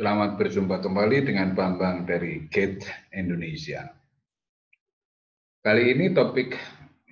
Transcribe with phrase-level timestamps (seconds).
[0.00, 3.84] Selamat berjumpa kembali dengan Bambang dari Gate Indonesia.
[5.60, 6.56] Kali ini topik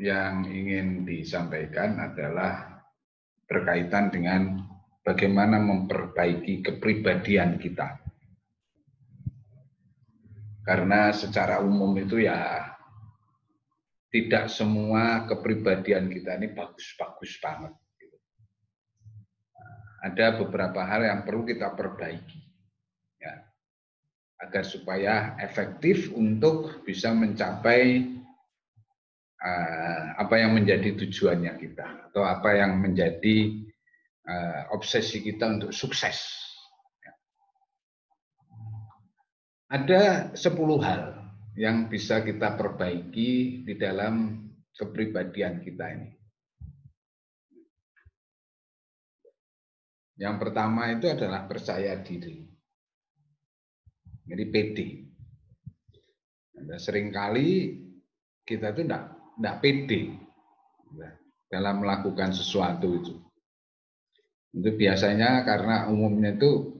[0.00, 2.80] yang ingin disampaikan adalah
[3.44, 4.64] berkaitan dengan
[5.04, 8.00] bagaimana memperbaiki kepribadian kita.
[10.64, 12.72] Karena secara umum itu ya
[14.08, 17.76] tidak semua kepribadian kita ini bagus-bagus banget.
[20.08, 22.47] Ada beberapa hal yang perlu kita perbaiki
[24.38, 28.06] agar supaya efektif untuk bisa mencapai
[29.42, 33.66] uh, apa yang menjadi tujuannya kita atau apa yang menjadi
[34.30, 36.22] uh, obsesi kita untuk sukses.
[37.02, 37.12] Ya.
[39.74, 40.02] Ada
[40.38, 41.02] 10 hal
[41.58, 44.46] yang bisa kita perbaiki di dalam
[44.78, 46.10] kepribadian kita ini.
[50.18, 52.57] Yang pertama itu adalah percaya diri.
[54.28, 54.78] Jadi PD.
[56.68, 57.80] Nah, sering kali
[58.44, 59.04] kita itu enggak,
[59.40, 60.00] enggak pede
[61.48, 63.14] dalam melakukan sesuatu itu.
[64.52, 66.76] Itu biasanya karena umumnya itu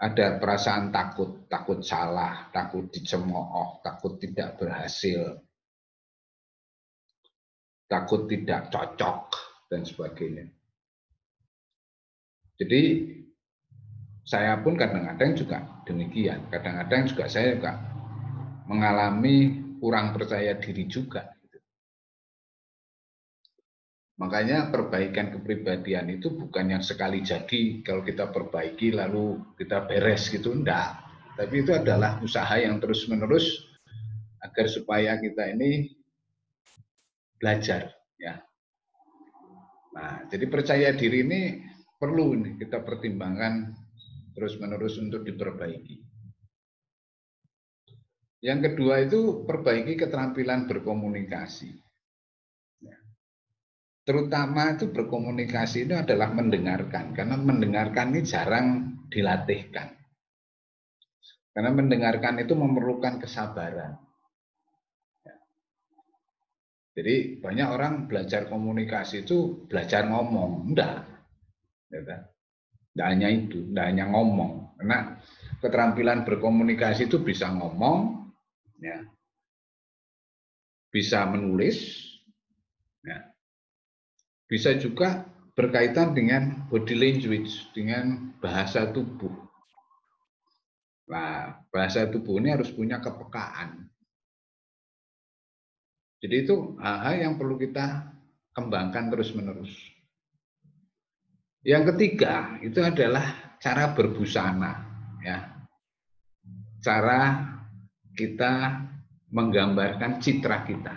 [0.00, 5.38] ada perasaan takut, takut salah, takut dicemooh, takut tidak berhasil,
[7.86, 9.30] takut tidak cocok,
[9.72, 10.52] dan sebagainya.
[12.60, 12.82] Jadi
[14.22, 16.46] saya pun kadang-kadang juga demikian.
[16.48, 17.74] Kadang-kadang juga saya juga
[18.70, 21.26] mengalami kurang percaya diri juga.
[21.42, 21.58] Gitu.
[24.22, 30.54] Makanya perbaikan kepribadian itu bukan yang sekali jadi kalau kita perbaiki lalu kita beres gitu,
[30.54, 31.02] enggak.
[31.34, 33.66] Tapi itu adalah usaha yang terus-menerus
[34.42, 35.90] agar supaya kita ini
[37.42, 37.90] belajar
[38.22, 38.38] ya.
[39.92, 41.40] Nah, jadi percaya diri ini
[41.98, 43.81] perlu nih kita pertimbangkan
[44.32, 46.12] terus-menerus untuk diperbaiki.
[48.42, 51.70] Yang kedua itu perbaiki keterampilan berkomunikasi.
[52.82, 52.98] Ya.
[54.02, 59.94] Terutama itu berkomunikasi itu adalah mendengarkan, karena mendengarkan ini jarang dilatihkan.
[61.54, 63.94] Karena mendengarkan itu memerlukan kesabaran.
[65.22, 65.36] Ya.
[66.98, 71.06] Jadi banyak orang belajar komunikasi itu belajar ngomong, enggak.
[72.92, 74.76] Tidak hanya itu, tidak hanya ngomong.
[74.76, 75.16] Karena
[75.64, 78.28] keterampilan berkomunikasi itu bisa ngomong,
[78.84, 79.00] ya,
[80.92, 82.04] bisa menulis,
[83.00, 83.32] ya,
[84.44, 85.24] bisa juga
[85.56, 89.32] berkaitan dengan body language, dengan bahasa tubuh.
[91.08, 93.88] Nah, bahasa tubuh ini harus punya kepekaan.
[96.22, 98.14] Jadi itu hal-hal yang perlu kita
[98.54, 99.72] kembangkan terus-menerus.
[101.62, 104.72] Yang ketiga itu adalah cara berbusana,
[105.22, 105.38] ya.
[106.82, 107.38] Cara
[108.18, 108.82] kita
[109.30, 110.96] menggambarkan citra kita.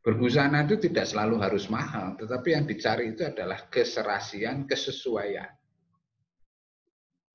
[0.00, 5.50] Berbusana itu tidak selalu harus mahal, tetapi yang dicari itu adalah keserasian, kesesuaian.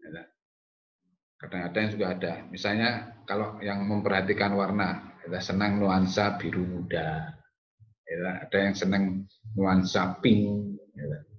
[0.01, 0.23] Ya.
[1.37, 7.37] Kadang-kadang juga ada, misalnya kalau yang memperhatikan warna, kita senang nuansa biru muda,
[8.09, 8.49] ya.
[8.49, 11.30] ada yang senang nuansa pink, ya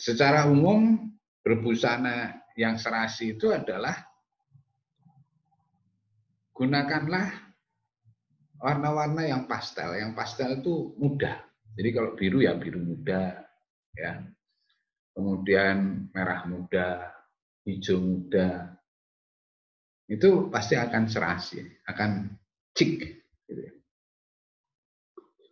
[0.00, 1.12] secara umum
[1.44, 3.92] berbusana yang serasi itu adalah
[6.56, 7.52] gunakanlah
[8.56, 9.92] warna-warna yang pastel.
[9.92, 11.36] Yang pastel itu mudah.
[11.76, 13.44] Jadi kalau biru ya biru muda,
[13.92, 14.24] ya.
[15.12, 17.12] Kemudian merah muda,
[17.68, 18.72] hijau muda.
[20.08, 22.40] Itu pasti akan serasi, akan
[22.72, 22.92] cik.
[23.48, 23.60] Gitu.
[23.60, 23.72] Ya.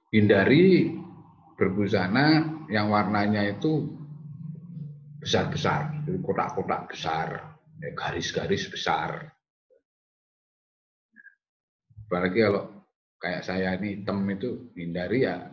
[0.08, 0.88] Hindari
[1.60, 4.07] berbusana yang warnanya itu
[5.18, 7.28] besar-besar, kotak-kotak besar,
[7.82, 9.26] ya, garis-garis besar.
[12.08, 12.64] Apalagi kalau
[13.20, 15.44] kayak saya ini hitam itu hindari ya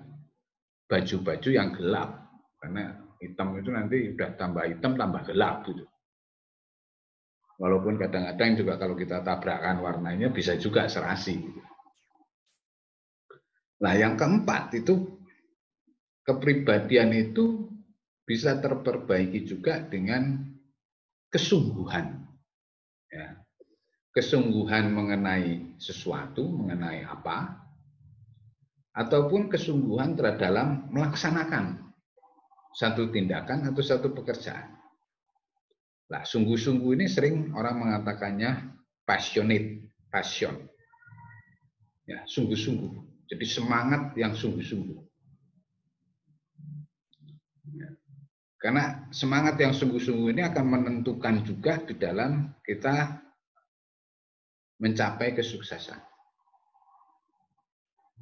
[0.86, 2.10] baju-baju yang gelap
[2.62, 5.84] karena hitam itu nanti udah tambah hitam tambah gelap gitu.
[7.56, 11.40] Walaupun kadang-kadang juga kalau kita tabrakan warnanya bisa juga serasi.
[13.80, 15.20] Nah yang keempat itu
[16.24, 17.75] kepribadian itu
[18.26, 20.42] bisa terperbaiki juga dengan
[21.30, 22.26] kesungguhan.
[23.14, 23.40] Ya.
[24.12, 27.62] Kesungguhan mengenai sesuatu, mengenai apa,
[28.96, 31.84] ataupun kesungguhan dalam melaksanakan
[32.72, 34.72] satu tindakan atau satu pekerjaan.
[36.06, 38.72] Nah, sungguh-sungguh ini sering orang mengatakannya
[39.04, 40.64] passionate, passion.
[42.08, 43.28] Ya, sungguh-sungguh.
[43.28, 45.02] Jadi semangat yang sungguh-sungguh.
[48.56, 53.20] Karena semangat yang sungguh-sungguh ini akan menentukan juga di dalam kita
[54.80, 56.00] mencapai kesuksesan.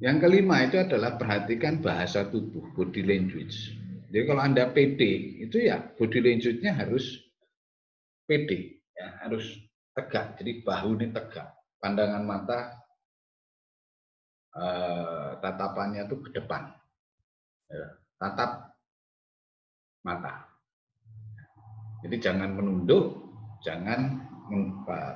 [0.02, 3.78] Yang kelima itu adalah perhatikan bahasa tubuh, body language.
[4.10, 5.00] Jadi kalau Anda PD,
[5.46, 7.22] itu ya body language-nya harus
[8.26, 9.54] PD, ya, harus
[9.94, 10.34] tegak.
[10.42, 11.46] Jadi bahu ini tegak,
[11.78, 12.74] pandangan mata,
[14.54, 16.74] eh, tatapannya itu ke depan.
[17.70, 17.86] Ya,
[18.18, 18.73] tatap
[20.04, 20.46] mata.
[22.04, 23.16] Jadi jangan menunduk,
[23.64, 24.20] jangan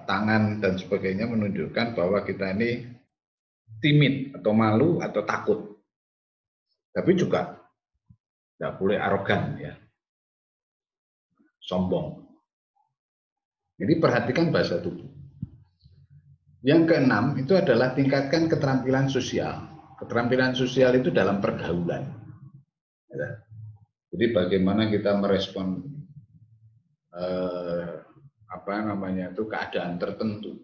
[0.08, 2.88] tangan dan sebagainya menunjukkan bahwa kita ini
[3.84, 5.60] timid atau malu atau takut.
[6.96, 7.60] Tapi juga
[8.56, 9.76] tidak boleh arogan ya.
[11.60, 12.24] Sombong.
[13.76, 15.06] Jadi perhatikan bahasa tubuh.
[16.64, 19.68] Yang keenam itu adalah tingkatkan keterampilan sosial.
[20.00, 22.02] Keterampilan sosial itu dalam pergaulan.
[24.18, 25.78] Jadi bagaimana kita merespon
[27.14, 28.02] eh,
[28.50, 30.58] apa namanya itu keadaan tertentu,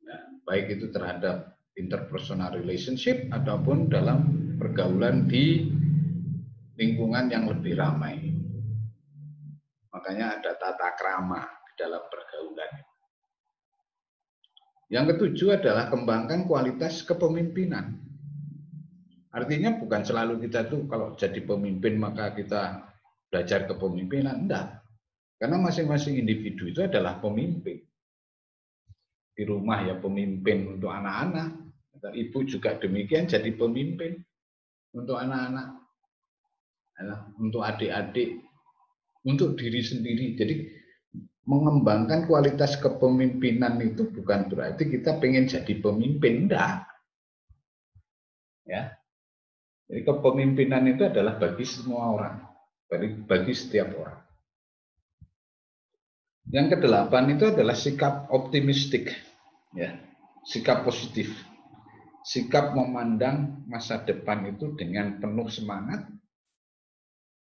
[0.00, 5.68] nah, baik itu terhadap interpersonal relationship ataupun dalam pergaulan di
[6.80, 8.32] lingkungan yang lebih ramai.
[9.92, 12.72] Makanya ada tata krama di dalam pergaulan.
[14.88, 18.09] Yang ketujuh adalah kembangkan kualitas kepemimpinan.
[19.30, 22.82] Artinya bukan selalu kita tuh kalau jadi pemimpin maka kita
[23.30, 24.82] belajar kepemimpinan, enggak.
[25.38, 27.78] Karena masing-masing individu itu adalah pemimpin.
[29.32, 31.48] Di rumah ya pemimpin untuk anak-anak,
[32.12, 34.18] ibu juga demikian jadi pemimpin
[34.92, 35.78] untuk anak-anak,
[37.38, 38.42] untuk adik-adik,
[39.24, 40.34] untuk diri sendiri.
[40.36, 40.54] Jadi
[41.46, 46.84] mengembangkan kualitas kepemimpinan itu bukan berarti kita pengen jadi pemimpin, enggak.
[48.68, 48.92] Ya,
[49.90, 52.38] jadi kepemimpinan itu adalah bagi semua orang,
[52.86, 54.22] bagi, bagi setiap orang.
[56.46, 59.10] Yang kedelapan itu adalah sikap optimistik,
[59.74, 59.98] ya,
[60.46, 61.34] sikap positif,
[62.22, 66.06] sikap memandang masa depan itu dengan penuh semangat,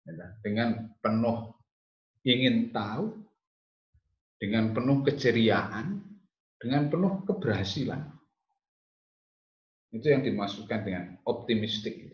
[0.02, 1.54] ya, dengan penuh
[2.26, 3.22] ingin tahu,
[4.42, 6.02] dengan penuh keceriaan,
[6.58, 8.02] dengan penuh keberhasilan.
[9.94, 12.11] Itu yang dimasukkan dengan optimistik.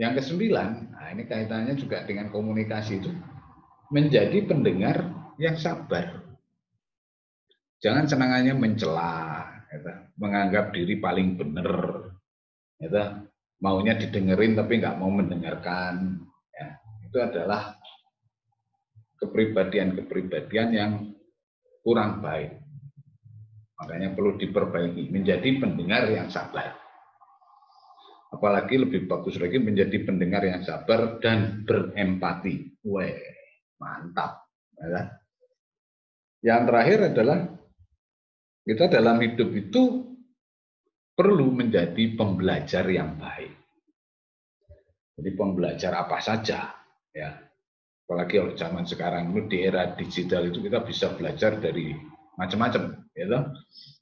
[0.00, 3.12] Yang kesembilan, nah ini kaitannya juga dengan komunikasi itu,
[3.92, 5.04] menjadi pendengar
[5.36, 6.24] yang sabar.
[7.84, 11.68] Jangan senangannya mencela, gitu, menganggap diri paling benar,
[12.80, 13.28] gitu,
[13.60, 16.16] maunya didengerin tapi nggak mau mendengarkan.
[16.56, 17.76] Ya, itu adalah
[19.20, 20.92] kepribadian-kepribadian yang
[21.84, 22.56] kurang baik.
[23.76, 26.89] Makanya perlu diperbaiki, menjadi pendengar yang sabar
[28.30, 32.80] apalagi lebih bagus lagi menjadi pendengar yang sabar dan berempati.
[32.86, 33.18] Weh,
[33.82, 34.46] mantap.
[34.78, 35.02] Ya.
[36.40, 37.38] Yang terakhir adalah
[38.64, 39.82] kita dalam hidup itu
[41.12, 43.52] perlu menjadi pembelajar yang baik.
[45.20, 46.72] Jadi pembelajar apa saja,
[47.12, 47.30] ya.
[48.08, 51.92] Apalagi kalau zaman sekarang itu di era digital itu kita bisa belajar dari
[52.40, 53.28] macam-macam, ya,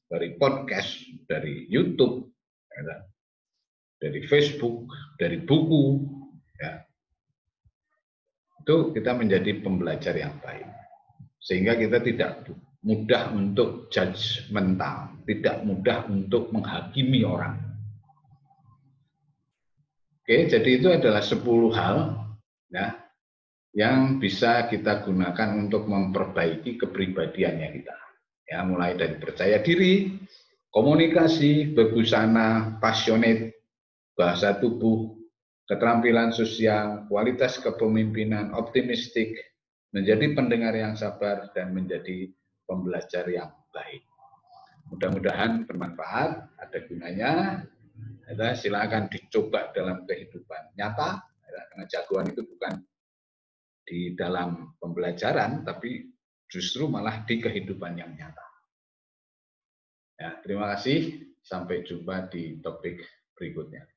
[0.06, 2.30] dari podcast, dari YouTube,
[2.70, 3.02] ya,
[3.98, 4.86] dari Facebook,
[5.18, 5.84] dari buku,
[6.58, 6.82] ya.
[8.62, 10.66] Itu kita menjadi pembelajar yang baik.
[11.38, 12.46] Sehingga kita tidak
[12.86, 17.58] mudah untuk judgmental, tidak mudah untuk menghakimi orang.
[20.22, 21.96] Oke, jadi itu adalah 10 hal
[22.68, 23.08] ya
[23.72, 27.96] yang bisa kita gunakan untuk memperbaiki kepribadiannya kita.
[28.48, 30.16] Ya, mulai dari percaya diri,
[30.72, 33.57] komunikasi, berbusana, passionate,
[34.18, 35.14] bahasa tubuh,
[35.70, 39.38] keterampilan sosial, kualitas kepemimpinan, optimistik,
[39.94, 42.26] menjadi pendengar yang sabar, dan menjadi
[42.66, 44.02] pembelajar yang baik.
[44.90, 47.32] Mudah-mudahan bermanfaat, ada gunanya.
[48.28, 52.84] Ya, silakan dicoba dalam kehidupan nyata, ya, karena jagoan itu bukan
[53.88, 56.12] di dalam pembelajaran, tapi
[56.50, 58.46] justru malah di kehidupan yang nyata.
[60.18, 61.24] Ya, terima kasih.
[61.40, 63.00] Sampai jumpa di topik
[63.32, 63.88] berikutnya.